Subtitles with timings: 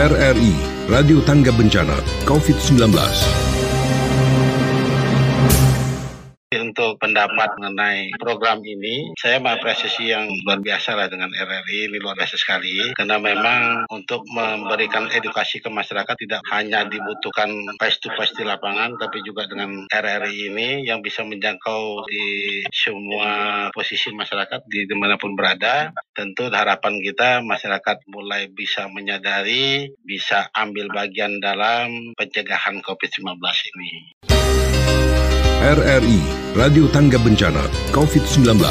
[0.00, 0.56] RRI
[0.88, 2.88] Radio Tangga Bencana COVID-19.
[6.50, 12.18] Untuk pendapat mengenai program ini, saya mengapresiasi yang luar biasa lah dengan RRI, ini luar
[12.18, 12.90] biasa sekali.
[12.98, 18.98] Karena memang untuk memberikan edukasi ke masyarakat tidak hanya dibutuhkan face to face di lapangan,
[18.98, 22.26] tapi juga dengan RRI ini yang bisa menjangkau di
[22.74, 23.29] semua
[23.90, 25.90] posisi masyarakat di di mana pun berada.
[26.14, 33.42] Tentu harapan kita masyarakat mulai bisa menyadari, bisa ambil bagian dalam pencegahan COVID-19
[33.74, 33.90] ini.
[35.58, 36.20] RRI
[36.54, 38.62] Radio Tangga Bencana COVID-19.